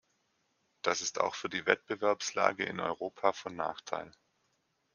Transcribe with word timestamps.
Das 0.81 1.01
ist 1.01 1.19
auch 1.21 1.35
für 1.35 1.47
die 1.47 1.67
Wettbewerbslage 1.67 2.65
in 2.65 2.79
Europa 2.79 3.33
von 3.33 3.55
Nachteil. 3.55 4.11